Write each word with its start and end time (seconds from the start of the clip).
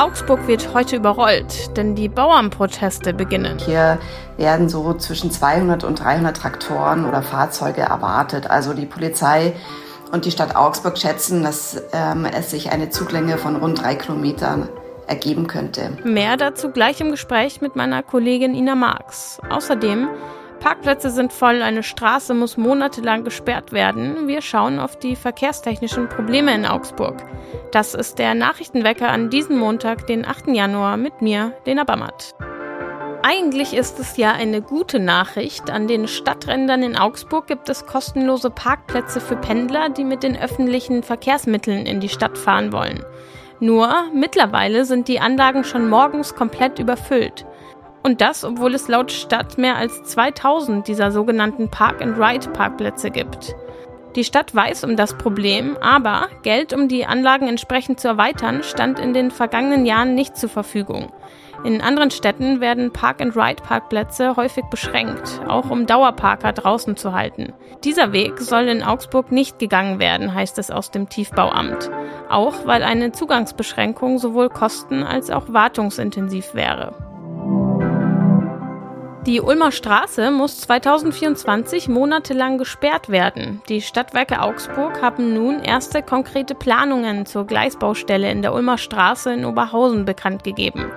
Augsburg 0.00 0.48
wird 0.48 0.72
heute 0.72 0.96
überrollt, 0.96 1.76
denn 1.76 1.94
die 1.94 2.08
Bauernproteste 2.08 3.12
beginnen. 3.12 3.58
Hier 3.58 3.98
werden 4.38 4.70
so 4.70 4.94
zwischen 4.94 5.30
200 5.30 5.84
und 5.84 6.00
300 6.00 6.34
Traktoren 6.34 7.04
oder 7.04 7.20
Fahrzeuge 7.20 7.82
erwartet. 7.82 8.48
Also 8.50 8.72
die 8.72 8.86
Polizei 8.86 9.52
und 10.10 10.24
die 10.24 10.30
Stadt 10.30 10.56
Augsburg 10.56 10.96
schätzen, 10.96 11.42
dass 11.42 11.82
ähm, 11.92 12.24
es 12.24 12.50
sich 12.50 12.72
eine 12.72 12.88
Zuglänge 12.88 13.36
von 13.36 13.56
rund 13.56 13.82
drei 13.82 13.94
Kilometern 13.94 14.70
ergeben 15.06 15.46
könnte. 15.46 15.90
Mehr 16.02 16.38
dazu 16.38 16.70
gleich 16.70 17.02
im 17.02 17.10
Gespräch 17.10 17.60
mit 17.60 17.76
meiner 17.76 18.02
Kollegin 18.02 18.54
Ina 18.54 18.76
Marx. 18.76 19.38
Außerdem 19.50 20.08
Parkplätze 20.60 21.08
sind 21.08 21.32
voll, 21.32 21.62
eine 21.62 21.82
Straße 21.82 22.34
muss 22.34 22.58
monatelang 22.58 23.24
gesperrt 23.24 23.72
werden. 23.72 24.28
Wir 24.28 24.42
schauen 24.42 24.78
auf 24.78 24.98
die 24.98 25.16
verkehrstechnischen 25.16 26.10
Probleme 26.10 26.54
in 26.54 26.66
Augsburg. 26.66 27.24
Das 27.72 27.94
ist 27.94 28.18
der 28.18 28.34
Nachrichtenwecker 28.34 29.08
an 29.08 29.30
diesem 29.30 29.58
Montag, 29.58 30.06
den 30.06 30.26
8. 30.26 30.48
Januar, 30.48 30.98
mit 30.98 31.22
mir, 31.22 31.54
Lena 31.64 31.84
Bammert. 31.84 32.34
Eigentlich 33.22 33.72
ist 33.72 33.98
es 33.98 34.18
ja 34.18 34.32
eine 34.32 34.60
gute 34.60 34.98
Nachricht. 34.98 35.70
An 35.70 35.88
den 35.88 36.06
Stadträndern 36.08 36.82
in 36.82 36.96
Augsburg 36.96 37.46
gibt 37.46 37.70
es 37.70 37.86
kostenlose 37.86 38.50
Parkplätze 38.50 39.20
für 39.20 39.36
Pendler, 39.36 39.88
die 39.88 40.04
mit 40.04 40.22
den 40.22 40.38
öffentlichen 40.38 41.02
Verkehrsmitteln 41.02 41.86
in 41.86 42.00
die 42.00 42.08
Stadt 42.10 42.36
fahren 42.36 42.72
wollen. 42.72 43.02
Nur 43.60 43.90
mittlerweile 44.14 44.86
sind 44.86 45.08
die 45.08 45.20
Anlagen 45.20 45.64
schon 45.64 45.88
morgens 45.88 46.34
komplett 46.34 46.78
überfüllt. 46.78 47.46
Und 48.02 48.20
das, 48.20 48.44
obwohl 48.44 48.74
es 48.74 48.88
laut 48.88 49.12
Stadt 49.12 49.58
mehr 49.58 49.76
als 49.76 50.02
2000 50.04 50.88
dieser 50.88 51.10
sogenannten 51.10 51.70
Park-and-Ride-Parkplätze 51.70 53.10
gibt. 53.10 53.54
Die 54.16 54.24
Stadt 54.24 54.54
weiß 54.54 54.82
um 54.84 54.96
das 54.96 55.16
Problem, 55.16 55.76
aber 55.80 56.26
Geld, 56.42 56.72
um 56.72 56.88
die 56.88 57.06
Anlagen 57.06 57.46
entsprechend 57.46 58.00
zu 58.00 58.08
erweitern, 58.08 58.64
stand 58.64 58.98
in 58.98 59.12
den 59.14 59.30
vergangenen 59.30 59.86
Jahren 59.86 60.14
nicht 60.14 60.36
zur 60.36 60.48
Verfügung. 60.48 61.12
In 61.62 61.82
anderen 61.82 62.10
Städten 62.10 62.60
werden 62.60 62.90
Park-and-Ride-Parkplätze 62.90 64.34
häufig 64.34 64.64
beschränkt, 64.70 65.42
auch 65.46 65.70
um 65.70 65.86
Dauerparker 65.86 66.52
draußen 66.52 66.96
zu 66.96 67.12
halten. 67.12 67.52
Dieser 67.84 68.12
Weg 68.12 68.40
soll 68.40 68.66
in 68.66 68.82
Augsburg 68.82 69.30
nicht 69.30 69.58
gegangen 69.58 70.00
werden, 70.00 70.34
heißt 70.34 70.58
es 70.58 70.70
aus 70.70 70.90
dem 70.90 71.08
Tiefbauamt. 71.08 71.90
Auch 72.30 72.66
weil 72.66 72.82
eine 72.82 73.12
Zugangsbeschränkung 73.12 74.18
sowohl 74.18 74.48
kosten- 74.48 75.04
als 75.04 75.30
auch 75.30 75.52
wartungsintensiv 75.52 76.54
wäre. 76.54 77.09
Die 79.26 79.42
Ulmer 79.42 79.70
Straße 79.70 80.30
muss 80.30 80.62
2024 80.62 81.90
monatelang 81.90 82.56
gesperrt 82.56 83.10
werden. 83.10 83.60
Die 83.68 83.82
Stadtwerke 83.82 84.40
Augsburg 84.40 85.02
haben 85.02 85.34
nun 85.34 85.60
erste 85.62 86.02
konkrete 86.02 86.54
Planungen 86.54 87.26
zur 87.26 87.46
Gleisbaustelle 87.46 88.30
in 88.30 88.40
der 88.40 88.54
Ulmer 88.54 88.78
Straße 88.78 89.30
in 89.30 89.44
Oberhausen 89.44 90.06
bekannt 90.06 90.42
gegeben. 90.42 90.90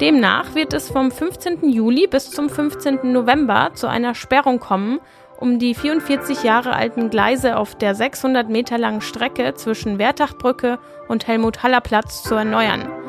Demnach 0.00 0.56
wird 0.56 0.72
es 0.72 0.90
vom 0.90 1.12
15. 1.12 1.70
Juli 1.70 2.08
bis 2.08 2.32
zum 2.32 2.50
15. 2.50 3.12
November 3.12 3.70
zu 3.74 3.86
einer 3.86 4.16
Sperrung 4.16 4.58
kommen, 4.58 4.98
um 5.38 5.60
die 5.60 5.74
44 5.74 6.42
Jahre 6.42 6.74
alten 6.74 7.08
Gleise 7.08 7.56
auf 7.56 7.76
der 7.76 7.94
600 7.94 8.48
Meter 8.48 8.78
langen 8.78 9.00
Strecke 9.00 9.54
zwischen 9.54 9.98
Wertachbrücke 9.98 10.80
und 11.06 11.28
Helmut-Haller-Platz 11.28 12.24
zu 12.24 12.34
erneuern. 12.34 12.99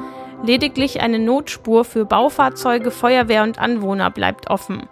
Lediglich 0.44 1.02
eine 1.02 1.20
Notspur 1.20 1.86
für 1.86 2.06
Baufahrzeuge, 2.06 2.90
Feuerwehr 2.90 3.44
und 3.44 3.60
Anwohner 3.60 4.10
bleibt 4.10 4.50
offen. 4.50 4.90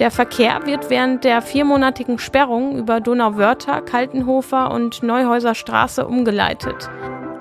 Der 0.00 0.10
Verkehr 0.10 0.66
wird 0.66 0.90
während 0.90 1.24
der 1.24 1.42
viermonatigen 1.42 2.18
Sperrung 2.18 2.76
über 2.76 3.00
Donauwörter, 3.00 3.82
Kaltenhofer 3.82 4.70
und 4.72 5.02
Neuhäuser 5.02 5.54
Straße 5.54 6.06
umgeleitet. 6.06 6.88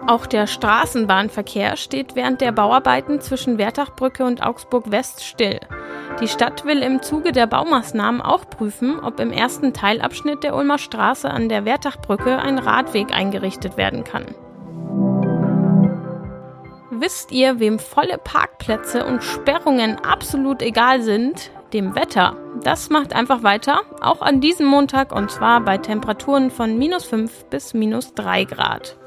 Auch 0.07 0.25
der 0.25 0.45
Straßenbahnverkehr 0.45 1.77
steht 1.77 2.15
während 2.15 2.41
der 2.41 2.51
Bauarbeiten 2.51 3.21
zwischen 3.21 3.57
Wertachbrücke 3.57 4.25
und 4.25 4.43
Augsburg 4.43 4.91
West 4.91 5.23
still. 5.23 5.59
Die 6.19 6.27
Stadt 6.27 6.65
will 6.65 6.81
im 6.81 7.01
Zuge 7.01 7.31
der 7.31 7.47
Baumaßnahmen 7.47 8.21
auch 8.21 8.49
prüfen, 8.49 8.99
ob 8.99 9.19
im 9.19 9.31
ersten 9.31 9.73
Teilabschnitt 9.73 10.43
der 10.43 10.55
Ulmer 10.55 10.79
Straße 10.79 11.29
an 11.29 11.47
der 11.47 11.63
Wertachbrücke 11.63 12.37
ein 12.39 12.59
Radweg 12.59 13.13
eingerichtet 13.15 13.77
werden 13.77 14.03
kann. 14.03 14.25
Wisst 17.01 17.31
ihr, 17.31 17.61
wem 17.61 17.79
volle 17.79 18.17
Parkplätze 18.17 19.05
und 19.05 19.23
Sperrungen 19.23 19.95
absolut 19.99 20.61
egal 20.61 21.01
sind? 21.01 21.49
Dem 21.71 21.95
Wetter. 21.95 22.35
Das 22.61 22.89
macht 22.89 23.13
einfach 23.13 23.41
weiter, 23.41 23.79
auch 24.01 24.21
an 24.21 24.41
diesem 24.41 24.65
Montag 24.65 25.15
und 25.15 25.31
zwar 25.31 25.61
bei 25.61 25.77
Temperaturen 25.77 26.51
von 26.51 26.77
minus 26.77 27.05
5 27.05 27.45
bis 27.45 27.73
minus 27.73 28.13
3 28.15 28.43
Grad. 28.43 28.97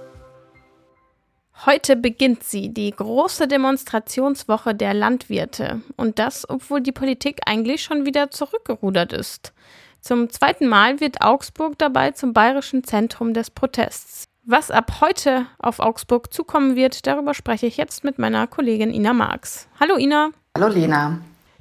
Heute 1.67 1.97
beginnt 1.97 2.45
sie, 2.45 2.73
die 2.73 2.93
große 2.93 3.47
Demonstrationswoche 3.47 4.75
der 4.75 4.95
Landwirte. 4.95 5.83
Und 5.99 6.19
das, 6.19 6.49
obwohl 6.49 6.81
die 6.81 6.93
Politik 6.93 7.41
eigentlich 7.45 7.83
schon 7.83 8.07
wieder 8.07 8.31
zurückgerudert 8.31 9.13
ist. 9.13 9.53
Zum 10.01 10.31
zweiten 10.31 10.67
Mal 10.67 10.99
wird 11.01 11.21
Augsburg 11.21 11.77
dabei 11.77 12.13
zum 12.13 12.33
bayerischen 12.33 12.85
Zentrum 12.85 13.35
des 13.35 13.51
Protests. 13.51 14.32
Was 14.45 14.73
ab 14.73 14.95
heute 15.01 15.47
auf 15.61 15.79
Augsburg 15.79 16.33
zukommen 16.33 16.75
wird, 16.75 17.07
darüber 17.07 17.33
spreche 17.33 17.67
ich 17.67 17.77
jetzt 17.77 18.03
mit 18.03 18.19
meiner 18.19 18.49
Kollegin 18.49 18.93
Ina 18.93 19.13
Marx. 19.13 19.69
Hallo 19.79 19.97
Ina. 19.97 20.31
Hallo 20.57 20.67
Lena. 20.67 21.19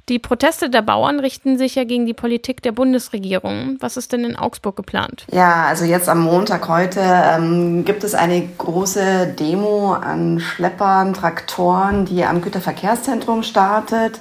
Die 0.08 0.18
Proteste 0.18 0.68
der 0.68 0.82
Bauern 0.82 1.20
richten 1.20 1.58
sich 1.58 1.76
ja 1.76 1.84
gegen 1.84 2.06
die 2.06 2.12
Politik 2.12 2.60
der 2.60 2.72
Bundesregierung. 2.72 3.76
Was 3.78 3.96
ist 3.96 4.12
denn 4.12 4.24
in 4.24 4.34
Augsburg 4.34 4.74
geplant? 4.74 5.26
Ja, 5.30 5.66
also 5.66 5.84
jetzt 5.84 6.08
am 6.08 6.22
Montag 6.22 6.66
heute 6.66 7.00
ähm, 7.00 7.84
gibt 7.84 8.02
es 8.02 8.16
eine 8.16 8.48
große 8.58 9.28
Demo 9.38 9.92
an 9.92 10.40
Schleppern, 10.40 11.14
Traktoren, 11.14 12.04
die 12.04 12.24
am 12.24 12.42
Güterverkehrszentrum 12.42 13.44
startet. 13.44 14.18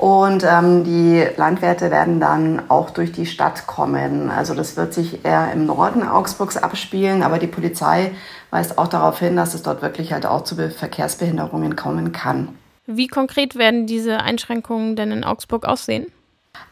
Und 0.00 0.44
ähm, 0.44 0.82
die 0.82 1.26
Landwirte 1.36 1.90
werden 1.90 2.20
dann 2.20 2.70
auch 2.70 2.88
durch 2.88 3.12
die 3.12 3.26
Stadt 3.26 3.66
kommen. 3.66 4.30
Also 4.30 4.54
das 4.54 4.78
wird 4.78 4.94
sich 4.94 5.26
eher 5.26 5.52
im 5.52 5.66
Norden 5.66 6.08
Augsburgs 6.08 6.56
abspielen, 6.56 7.22
aber 7.22 7.38
die 7.38 7.46
Polizei 7.46 8.12
weist 8.48 8.78
auch 8.78 8.88
darauf 8.88 9.18
hin, 9.18 9.36
dass 9.36 9.52
es 9.52 9.62
dort 9.62 9.82
wirklich 9.82 10.14
halt 10.14 10.24
auch 10.24 10.44
zu 10.44 10.56
Verkehrsbehinderungen 10.56 11.76
kommen 11.76 12.12
kann. 12.12 12.48
Wie 12.86 13.08
konkret 13.08 13.56
werden 13.56 13.86
diese 13.86 14.22
Einschränkungen 14.22 14.96
denn 14.96 15.12
in 15.12 15.22
Augsburg 15.22 15.66
aussehen? 15.66 16.06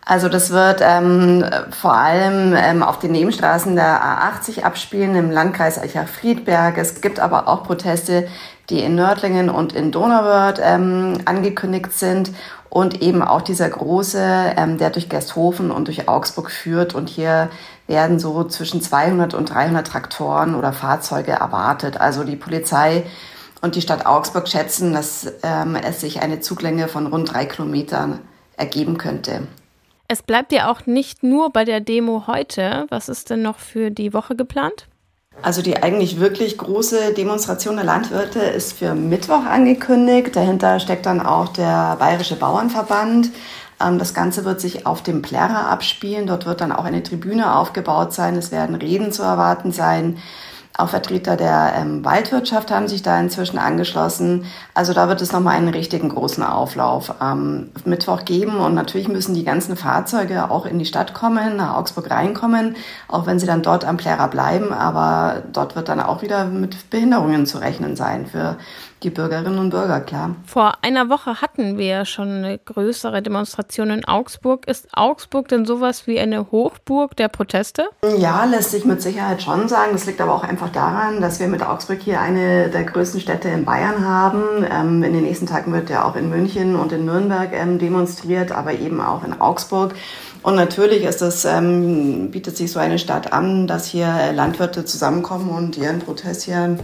Also 0.06 0.30
das 0.30 0.48
wird 0.48 0.80
ähm, 0.82 1.44
vor 1.70 1.94
allem 1.94 2.54
ähm, 2.56 2.82
auf 2.82 2.98
den 2.98 3.12
Nebenstraßen 3.12 3.76
der 3.76 4.02
A80 4.02 4.62
abspielen 4.62 5.14
im 5.14 5.30
Landkreis 5.30 5.78
Eichach-Friedberg. 5.78 6.78
Es 6.78 7.02
gibt 7.02 7.20
aber 7.20 7.46
auch 7.46 7.64
Proteste, 7.64 8.26
die 8.70 8.80
in 8.80 8.94
Nördlingen 8.94 9.50
und 9.50 9.74
in 9.74 9.92
Donauwörth 9.92 10.60
ähm, 10.62 11.18
angekündigt 11.26 11.92
sind 11.92 12.30
und 12.70 13.02
eben 13.02 13.22
auch 13.22 13.42
dieser 13.42 13.68
große, 13.68 14.54
ähm, 14.56 14.78
der 14.78 14.90
durch 14.90 15.08
Gersthofen 15.08 15.70
und 15.70 15.88
durch 15.88 16.08
Augsburg 16.08 16.50
führt. 16.50 16.94
Und 16.94 17.08
hier 17.08 17.50
werden 17.86 18.18
so 18.18 18.44
zwischen 18.44 18.82
200 18.82 19.34
und 19.34 19.50
300 19.50 19.86
Traktoren 19.86 20.54
oder 20.54 20.72
Fahrzeuge 20.72 21.32
erwartet. 21.32 22.00
Also 22.00 22.24
die 22.24 22.36
Polizei 22.36 23.04
und 23.62 23.74
die 23.74 23.80
Stadt 23.80 24.06
Augsburg 24.06 24.48
schätzen, 24.48 24.92
dass 24.92 25.32
ähm, 25.42 25.76
es 25.76 26.00
sich 26.00 26.20
eine 26.20 26.40
Zuglänge 26.40 26.88
von 26.88 27.06
rund 27.06 27.32
drei 27.32 27.46
Kilometern 27.46 28.20
ergeben 28.56 28.98
könnte. 28.98 29.46
Es 30.08 30.22
bleibt 30.22 30.52
ja 30.52 30.70
auch 30.70 30.86
nicht 30.86 31.22
nur 31.22 31.50
bei 31.50 31.64
der 31.64 31.80
Demo 31.80 32.26
heute. 32.26 32.86
Was 32.88 33.08
ist 33.08 33.30
denn 33.30 33.42
noch 33.42 33.58
für 33.58 33.90
die 33.90 34.14
Woche 34.14 34.36
geplant? 34.36 34.86
Also 35.41 35.62
die 35.62 35.82
eigentlich 35.82 36.19
wirklich 36.19 36.59
große 36.59 37.15
Demonstration 37.15 37.76
der 37.76 37.84
Landwirte 37.84 38.41
ist 38.41 38.72
für 38.72 38.94
Mittwoch 38.94 39.44
angekündigt. 39.44 40.34
Dahinter 40.34 40.81
steckt 40.81 41.06
dann 41.06 41.21
auch 41.21 41.49
der 41.49 41.97
Bayerische 41.99 42.37
Bauernverband. 42.37 43.31
Ähm, 43.81 43.99
das 43.99 44.15
Ganze 44.15 44.44
wird 44.44 44.60
sich 44.60 44.87
auf 44.87 45.03
dem 45.03 45.22
Plärrer 45.22 45.69
abspielen. 45.69 46.26
Dort 46.26 46.47
wird 46.47 46.60
dann 46.60 46.72
auch 46.72 46.84
eine 46.84 47.03
Tribüne 47.03 47.54
aufgebaut 47.56 48.12
sein. 48.12 48.37
Es 48.37 48.50
werden 48.50 48.75
Reden 48.75 49.12
zu 49.12 49.22
erwarten 49.22 49.71
sein. 49.71 50.19
Auch 50.80 50.90
Vertreter 50.90 51.36
der 51.36 51.72
ähm, 51.76 52.04
Waldwirtschaft 52.04 52.70
haben 52.70 52.86
sich 52.86 53.02
da 53.02 53.19
inzwischen 53.19 53.58
angeschlossen. 53.58 54.44
Also 54.75 54.94
da 54.94 55.08
wird 55.08 55.20
es 55.20 55.32
nochmal 55.32 55.56
einen 55.56 55.70
richtigen 55.70 56.08
großen 56.08 56.44
Auflauf 56.44 57.20
am 57.20 57.70
Mittwoch 57.84 58.25
geben. 58.25 58.58
Und 58.58 58.75
natürlich 58.75 59.08
müssen 59.08 59.34
die 59.34 59.42
ganzen 59.42 59.76
Fahrzeuge 59.76 60.52
auch 60.52 60.66
in 60.66 60.78
die 60.78 60.86
Stadt 60.86 61.14
kommen, 61.14 61.56
nach 61.56 61.76
Augsburg 61.76 62.08
reinkommen, 62.12 62.76
auch 63.08 63.26
wenn 63.26 63.40
sie 63.40 63.46
dann 63.46 63.62
dort 63.62 63.84
am 63.84 63.96
Plärrer 63.96 64.28
bleiben. 64.28 64.72
Aber 64.72 65.42
dort 65.52 65.75
wird 65.75 65.88
dann 65.88 65.98
auch 65.98 66.22
wieder 66.22 66.44
mit 66.44 66.90
Behinderungen 66.90 67.44
zu 67.44 67.58
rechnen 67.58 67.96
sein 67.96 68.26
für 68.26 68.56
die 69.02 69.10
Bürgerinnen 69.10 69.58
und 69.58 69.70
Bürger, 69.70 70.00
klar. 70.00 70.34
Vor 70.44 70.72
einer 70.82 71.08
Woche 71.08 71.40
hatten 71.40 71.78
wir 71.78 72.04
schon 72.04 72.28
eine 72.28 72.58
größere 72.58 73.22
Demonstration 73.22 73.90
in 73.90 74.04
Augsburg. 74.04 74.66
Ist 74.66 74.88
Augsburg 74.92 75.48
denn 75.48 75.66
sowas 75.66 76.06
wie 76.06 76.19
eine 76.19 76.50
Hochburg 76.50 77.16
der 77.16 77.28
Proteste? 77.28 77.88
Ja, 78.19 78.44
lässt 78.44 78.72
sich 78.72 78.84
mit 78.84 79.00
Sicherheit 79.00 79.42
schon 79.42 79.69
sagen. 79.69 79.92
Das 79.92 80.06
liegt 80.06 80.20
aber 80.20 80.34
auch 80.34 80.42
einfach 80.42 80.68
daran, 80.70 81.20
dass 81.20 81.41
wir 81.41 81.49
mit 81.49 81.62
Augsburg 81.62 82.00
hier 82.00 82.20
eine 82.20 82.69
der 82.69 82.85
größten 82.85 83.20
Städte 83.20 83.49
in 83.49 83.65
Bayern 83.65 84.06
haben. 84.06 84.67
Ähm, 84.70 85.03
in 85.03 85.12
den 85.12 85.25
nächsten 85.25 85.47
Tagen 85.47 85.73
wird 85.73 85.91
ja 85.91 86.05
auch 86.05 86.17
in 86.17 86.29
München 86.29 86.76
und 86.76 86.93
in 86.93 87.05
Nürnberg 87.05 87.50
ähm, 87.53 87.79
demonstriert, 87.79 88.53
aber 88.53 88.75
eben 88.75 89.00
auch 89.00 89.25
in 89.25 89.41
Augsburg. 89.41 89.94
Und 90.43 90.55
natürlich 90.55 91.05
ist 91.05 91.23
das, 91.23 91.44
ähm, 91.44 92.31
bietet 92.31 92.56
sich 92.56 92.70
so 92.73 92.79
eine 92.79 92.99
Stadt 92.99 93.32
an, 93.32 93.67
dass 93.67 93.87
hier 93.87 94.32
Landwirte 94.32 94.85
zusammenkommen 94.85 95.50
und 95.50 95.76
ihren 95.76 95.99
Protest 95.99 96.44
hier 96.44 96.79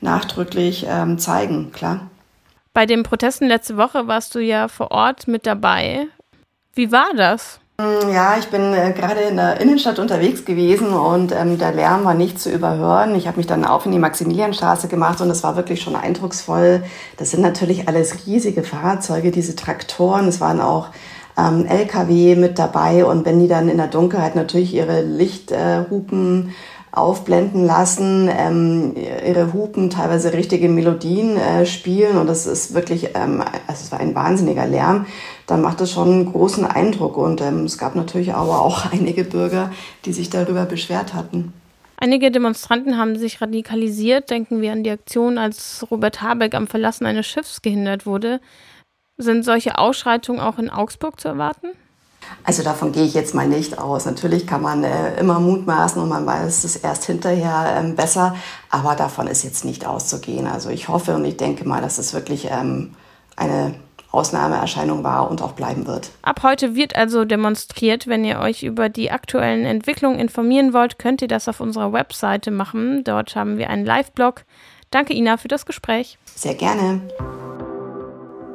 nachdrücklich 0.00 0.86
ähm, 0.88 1.18
zeigen, 1.18 1.72
klar. 1.72 2.08
Bei 2.74 2.86
den 2.86 3.02
Protesten 3.02 3.46
letzte 3.46 3.76
Woche 3.76 4.06
warst 4.08 4.34
du 4.34 4.38
ja 4.38 4.68
vor 4.68 4.90
Ort 4.90 5.28
mit 5.28 5.46
dabei. 5.46 6.06
Wie 6.74 6.90
war 6.90 7.12
das? 7.14 7.60
Ja, 8.12 8.36
ich 8.38 8.48
bin 8.48 8.72
äh, 8.74 8.92
gerade 8.92 9.20
in 9.22 9.36
der 9.36 9.60
Innenstadt 9.60 9.98
unterwegs 9.98 10.44
gewesen 10.44 10.92
und 10.92 11.32
ähm, 11.32 11.58
der 11.58 11.72
Lärm 11.72 12.04
war 12.04 12.14
nicht 12.14 12.40
zu 12.40 12.50
überhören. 12.50 13.14
Ich 13.16 13.26
habe 13.26 13.38
mich 13.38 13.46
dann 13.46 13.64
auf 13.64 13.86
in 13.86 13.92
die 13.92 13.98
Maximilianstraße 13.98 14.88
gemacht 14.88 15.20
und 15.20 15.30
es 15.30 15.42
war 15.42 15.56
wirklich 15.56 15.80
schon 15.80 15.96
eindrucksvoll. 15.96 16.84
Das 17.16 17.30
sind 17.30 17.40
natürlich 17.40 17.88
alles 17.88 18.26
riesige 18.26 18.62
Fahrzeuge, 18.62 19.30
diese 19.32 19.56
Traktoren. 19.56 20.28
Es 20.28 20.40
waren 20.40 20.60
auch 20.60 20.88
ähm, 21.36 21.66
LKW 21.66 22.36
mit 22.36 22.58
dabei 22.58 23.04
und 23.04 23.24
wenn 23.26 23.40
die 23.40 23.48
dann 23.48 23.68
in 23.68 23.78
der 23.78 23.88
Dunkelheit 23.88 24.36
natürlich 24.36 24.74
ihre 24.74 25.02
Lichthupen 25.02 26.48
äh, 26.48 26.52
aufblenden 26.92 27.64
lassen, 27.64 28.28
ähm, 28.30 28.94
ihre 28.94 29.54
Hupen 29.54 29.88
teilweise 29.88 30.34
richtige 30.34 30.68
Melodien 30.68 31.38
äh, 31.38 31.64
spielen 31.64 32.18
und 32.18 32.26
das 32.26 32.46
ist 32.46 32.74
wirklich, 32.74 33.10
ähm, 33.14 33.42
also 33.66 33.84
es 33.84 33.90
war 33.90 33.98
ein 33.98 34.14
wahnsinniger 34.14 34.66
Lärm, 34.66 35.06
dann 35.46 35.62
macht 35.62 35.80
das 35.80 35.90
schon 35.90 36.08
einen 36.08 36.32
großen 36.32 36.66
Eindruck 36.66 37.16
und 37.16 37.40
ähm, 37.40 37.64
es 37.64 37.78
gab 37.78 37.94
natürlich 37.94 38.34
aber 38.34 38.60
auch 38.60 38.84
einige 38.92 39.24
Bürger, 39.24 39.72
die 40.04 40.12
sich 40.12 40.28
darüber 40.28 40.66
beschwert 40.66 41.14
hatten. 41.14 41.54
Einige 41.96 42.30
Demonstranten 42.32 42.98
haben 42.98 43.16
sich 43.16 43.40
radikalisiert. 43.40 44.28
Denken 44.28 44.60
wir 44.60 44.72
an 44.72 44.82
die 44.82 44.90
Aktion, 44.90 45.38
als 45.38 45.86
Robert 45.88 46.20
Habeck 46.20 46.52
am 46.54 46.66
Verlassen 46.66 47.06
eines 47.06 47.28
Schiffs 47.28 47.62
gehindert 47.62 48.06
wurde. 48.06 48.40
Sind 49.18 49.44
solche 49.44 49.78
Ausschreitungen 49.78 50.40
auch 50.40 50.58
in 50.58 50.68
Augsburg 50.68 51.20
zu 51.20 51.28
erwarten? 51.28 51.68
Also 52.44 52.62
davon 52.62 52.92
gehe 52.92 53.04
ich 53.04 53.14
jetzt 53.14 53.34
mal 53.34 53.46
nicht 53.46 53.78
aus. 53.78 54.04
Natürlich 54.04 54.46
kann 54.46 54.62
man 54.62 54.84
äh, 54.84 55.18
immer 55.18 55.38
mutmaßen 55.38 56.00
und 56.02 56.08
man 56.08 56.26
weiß 56.26 56.64
es 56.64 56.76
erst 56.76 57.04
hinterher 57.04 57.76
ähm, 57.76 57.94
besser, 57.94 58.34
aber 58.70 58.94
davon 58.94 59.26
ist 59.26 59.44
jetzt 59.44 59.64
nicht 59.64 59.86
auszugehen. 59.86 60.46
Also 60.46 60.70
ich 60.70 60.88
hoffe 60.88 61.14
und 61.14 61.24
ich 61.24 61.36
denke 61.36 61.66
mal, 61.66 61.80
dass 61.80 61.98
es 61.98 62.14
wirklich 62.14 62.48
ähm, 62.50 62.94
eine 63.36 63.74
Ausnahmeerscheinung 64.12 65.02
war 65.02 65.30
und 65.30 65.40
auch 65.40 65.52
bleiben 65.52 65.86
wird. 65.86 66.10
Ab 66.22 66.42
heute 66.42 66.74
wird 66.74 66.96
also 66.96 67.24
demonstriert. 67.24 68.06
Wenn 68.06 68.24
ihr 68.24 68.40
euch 68.40 68.62
über 68.62 68.88
die 68.88 69.10
aktuellen 69.10 69.64
Entwicklungen 69.64 70.18
informieren 70.18 70.72
wollt, 70.74 70.98
könnt 70.98 71.22
ihr 71.22 71.28
das 71.28 71.48
auf 71.48 71.60
unserer 71.60 71.92
Webseite 71.92 72.50
machen. 72.50 73.04
Dort 73.04 73.34
haben 73.34 73.56
wir 73.56 73.70
einen 73.70 73.86
Live-Blog. 73.86 74.44
Danke, 74.90 75.14
Ina, 75.14 75.38
für 75.38 75.48
das 75.48 75.64
Gespräch. 75.64 76.18
Sehr 76.26 76.54
gerne. 76.54 77.00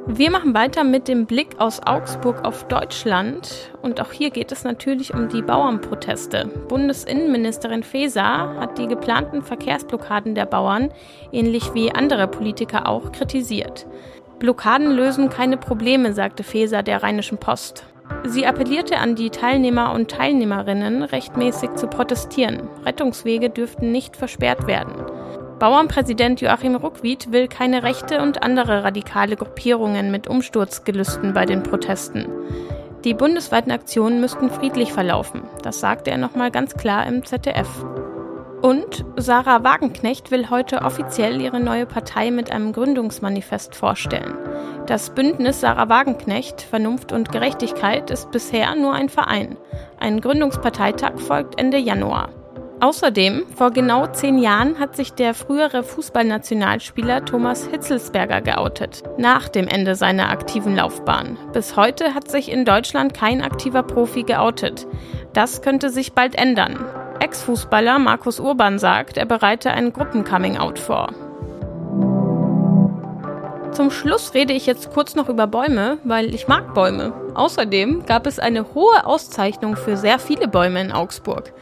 Wir 0.09 0.31
machen 0.31 0.53
weiter 0.53 0.85
mit 0.85 1.09
dem 1.09 1.25
Blick 1.25 1.59
aus 1.59 1.81
Augsburg 1.85 2.45
auf 2.45 2.65
Deutschland. 2.69 3.73
Und 3.81 3.99
auch 3.99 4.13
hier 4.13 4.29
geht 4.29 4.53
es 4.53 4.63
natürlich 4.63 5.13
um 5.13 5.27
die 5.27 5.41
Bauernproteste. 5.41 6.49
Bundesinnenministerin 6.69 7.83
Faeser 7.83 8.55
hat 8.57 8.77
die 8.77 8.87
geplanten 8.87 9.41
Verkehrsblockaden 9.41 10.33
der 10.33 10.45
Bauern, 10.45 10.93
ähnlich 11.33 11.73
wie 11.73 11.91
andere 11.91 12.29
Politiker 12.29 12.87
auch, 12.87 13.11
kritisiert. 13.11 13.85
Blockaden 14.39 14.91
lösen 14.91 15.29
keine 15.29 15.57
Probleme, 15.57 16.13
sagte 16.13 16.43
Faeser 16.43 16.83
der 16.83 17.03
Rheinischen 17.03 17.37
Post. 17.37 17.85
Sie 18.23 18.45
appellierte 18.45 18.99
an 18.99 19.15
die 19.15 19.29
Teilnehmer 19.29 19.93
und 19.93 20.09
Teilnehmerinnen, 20.09 21.03
rechtmäßig 21.03 21.75
zu 21.75 21.87
protestieren. 21.87 22.69
Rettungswege 22.85 23.49
dürften 23.49 23.91
nicht 23.91 24.15
versperrt 24.15 24.67
werden. 24.67 24.93
Bauernpräsident 25.59 26.39
Joachim 26.39 26.75
Ruckwied 26.75 27.31
will 27.31 27.47
keine 27.47 27.81
rechte 27.81 28.21
und 28.21 28.43
andere 28.43 28.83
radikale 28.83 29.35
Gruppierungen 29.35 30.11
mit 30.11 30.27
Umsturzgelüsten 30.27 31.33
bei 31.33 31.47
den 31.47 31.63
Protesten. 31.63 32.27
Die 33.03 33.15
bundesweiten 33.15 33.71
Aktionen 33.71 34.21
müssten 34.21 34.51
friedlich 34.51 34.93
verlaufen. 34.93 35.43
Das 35.63 35.79
sagte 35.79 36.11
er 36.11 36.17
nochmal 36.19 36.51
ganz 36.51 36.75
klar 36.75 37.07
im 37.07 37.25
ZDF. 37.25 37.67
Und 38.61 39.03
Sarah 39.15 39.63
Wagenknecht 39.63 40.29
will 40.29 40.51
heute 40.51 40.83
offiziell 40.83 41.41
ihre 41.41 41.59
neue 41.59 41.87
Partei 41.87 42.29
mit 42.29 42.51
einem 42.51 42.71
Gründungsmanifest 42.71 43.75
vorstellen. 43.75 44.35
Das 44.85 45.09
Bündnis 45.09 45.61
Sarah 45.61 45.89
Wagenknecht, 45.89 46.61
Vernunft 46.61 47.11
und 47.11 47.31
Gerechtigkeit 47.31 48.11
ist 48.11 48.29
bisher 48.29 48.75
nur 48.75 48.93
ein 48.93 49.09
Verein. 49.09 49.57
Ein 49.99 50.21
Gründungsparteitag 50.21 51.17
folgt 51.19 51.59
Ende 51.59 51.77
Januar. 51.77 52.29
Außerdem, 52.79 53.43
vor 53.55 53.71
genau 53.71 54.05
zehn 54.05 54.37
Jahren 54.37 54.77
hat 54.77 54.95
sich 54.95 55.13
der 55.13 55.33
frühere 55.33 55.81
Fußballnationalspieler 55.81 57.25
Thomas 57.25 57.65
Hitzelsberger 57.65 58.41
geoutet, 58.41 59.01
nach 59.17 59.49
dem 59.49 59.67
Ende 59.67 59.95
seiner 59.95 60.29
aktiven 60.29 60.75
Laufbahn. 60.75 61.37
Bis 61.53 61.75
heute 61.75 62.13
hat 62.13 62.29
sich 62.29 62.51
in 62.51 62.65
Deutschland 62.65 63.15
kein 63.15 63.41
aktiver 63.41 63.81
Profi 63.81 64.21
geoutet. 64.21 64.85
Das 65.33 65.63
könnte 65.63 65.89
sich 65.89 66.13
bald 66.13 66.35
ändern. 66.35 66.85
Ex-Fußballer 67.19 67.97
Markus 67.97 68.39
Urban 68.39 68.77
sagt, 68.77 69.17
er 69.17 69.25
bereite 69.25 69.71
ein 69.71 69.91
Gruppen-Coming-out 69.91 70.77
vor. 70.77 71.09
Zum 73.71 73.91
Schluss 73.91 74.33
rede 74.33 74.53
ich 74.53 74.65
jetzt 74.65 74.91
kurz 74.91 75.15
noch 75.15 75.29
über 75.29 75.47
Bäume, 75.47 75.99
weil 76.03 76.33
ich 76.33 76.47
mag 76.47 76.73
Bäume. 76.73 77.13
Außerdem 77.35 78.05
gab 78.05 78.25
es 78.25 78.39
eine 78.39 78.73
hohe 78.73 79.05
Auszeichnung 79.05 79.75
für 79.75 79.97
sehr 79.97 80.19
viele 80.19 80.47
Bäume 80.47 80.81
in 80.81 80.91
Augsburg 80.91 81.53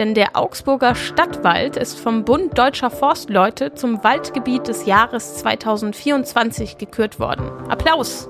denn 0.00 0.14
der 0.14 0.34
Augsburger 0.34 0.94
Stadtwald 0.94 1.76
ist 1.76 2.00
vom 2.00 2.24
Bund 2.24 2.56
Deutscher 2.56 2.88
Forstleute 2.90 3.74
zum 3.74 4.02
Waldgebiet 4.02 4.66
des 4.66 4.86
Jahres 4.86 5.36
2024 5.36 6.78
gekürt 6.78 7.20
worden. 7.20 7.50
Applaus! 7.68 8.29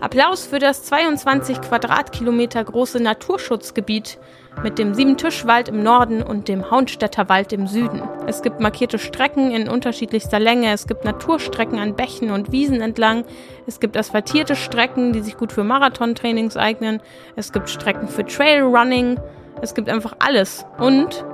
Applaus 0.00 0.46
für 0.46 0.58
das 0.58 0.82
22 0.84 1.60
Quadratkilometer 1.60 2.64
große 2.64 3.02
Naturschutzgebiet 3.02 4.18
mit 4.62 4.78
dem 4.78 4.94
Siebentischwald 4.94 5.68
im 5.68 5.82
Norden 5.82 6.22
und 6.22 6.48
dem 6.48 6.70
Haunstädter 6.70 7.28
Wald 7.28 7.52
im 7.52 7.66
Süden. 7.66 8.02
Es 8.26 8.42
gibt 8.42 8.60
markierte 8.60 8.98
Strecken 8.98 9.50
in 9.50 9.68
unterschiedlichster 9.68 10.40
Länge, 10.40 10.72
es 10.72 10.86
gibt 10.86 11.04
Naturstrecken 11.04 11.78
an 11.78 11.96
Bächen 11.96 12.30
und 12.30 12.50
Wiesen 12.50 12.80
entlang, 12.80 13.24
es 13.66 13.78
gibt 13.78 13.96
asphaltierte 13.96 14.56
Strecken, 14.56 15.12
die 15.12 15.20
sich 15.20 15.36
gut 15.36 15.52
für 15.52 15.64
Marathontrainings 15.64 16.56
eignen, 16.56 17.02
es 17.36 17.52
gibt 17.52 17.68
Strecken 17.68 18.08
für 18.08 18.24
Trailrunning, 18.24 19.20
es 19.60 19.74
gibt 19.74 19.90
einfach 19.90 20.16
alles. 20.18 20.64
Und 20.78 21.24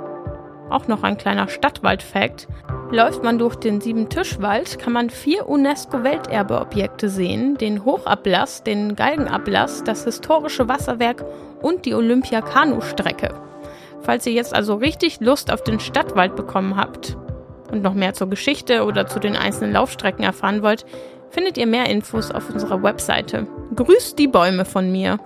auch 0.70 0.88
noch 0.88 1.04
ein 1.04 1.16
kleiner 1.16 1.48
Stadtwald-Fact. 1.48 2.48
Läuft 2.90 3.24
man 3.24 3.38
durch 3.38 3.56
den 3.56 3.80
Siebentischwald, 3.80 4.78
kann 4.78 4.92
man 4.92 5.10
vier 5.10 5.48
UNESCO-Welterbeobjekte 5.48 7.08
sehen: 7.08 7.56
den 7.56 7.84
Hochablass, 7.84 8.62
den 8.62 8.94
Galgenablass, 8.94 9.82
das 9.82 10.04
historische 10.04 10.68
Wasserwerk 10.68 11.24
und 11.62 11.84
die 11.84 11.94
Olympia-Kanu-Strecke. 11.94 13.34
Falls 14.02 14.24
ihr 14.26 14.32
jetzt 14.32 14.54
also 14.54 14.76
richtig 14.76 15.18
Lust 15.20 15.52
auf 15.52 15.64
den 15.64 15.80
Stadtwald 15.80 16.36
bekommen 16.36 16.76
habt 16.76 17.16
und 17.72 17.82
noch 17.82 17.94
mehr 17.94 18.14
zur 18.14 18.30
Geschichte 18.30 18.84
oder 18.84 19.08
zu 19.08 19.18
den 19.18 19.34
einzelnen 19.34 19.72
Laufstrecken 19.72 20.24
erfahren 20.24 20.62
wollt, 20.62 20.86
findet 21.28 21.58
ihr 21.58 21.66
mehr 21.66 21.90
Infos 21.90 22.30
auf 22.30 22.50
unserer 22.50 22.84
Webseite. 22.84 23.48
Grüßt 23.74 24.16
die 24.16 24.28
Bäume 24.28 24.64
von 24.64 24.92
mir! 24.92 25.18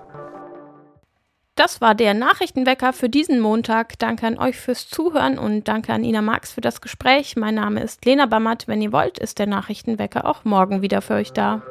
Das 1.55 1.81
war 1.81 1.95
der 1.95 2.13
Nachrichtenwecker 2.13 2.93
für 2.93 3.09
diesen 3.09 3.39
Montag. 3.41 3.99
Danke 3.99 4.25
an 4.25 4.37
euch 4.37 4.57
fürs 4.57 4.87
Zuhören 4.87 5.37
und 5.37 5.67
danke 5.67 5.91
an 5.91 6.03
Ina 6.03 6.21
Marx 6.21 6.53
für 6.53 6.61
das 6.61 6.79
Gespräch. 6.79 7.35
Mein 7.35 7.55
Name 7.55 7.83
ist 7.83 8.05
Lena 8.05 8.25
Bammert. 8.25 8.67
Wenn 8.67 8.81
ihr 8.81 8.93
wollt, 8.93 9.19
ist 9.19 9.37
der 9.37 9.47
Nachrichtenwecker 9.47 10.25
auch 10.25 10.45
morgen 10.45 10.81
wieder 10.81 11.01
für 11.01 11.15
euch 11.15 11.33
da. 11.33 11.61